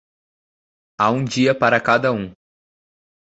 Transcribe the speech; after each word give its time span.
Há 0.99 1.11
um 1.11 1.23
dia 1.23 1.53
para 1.53 1.79
cada 1.79 2.11
um. 2.11 2.33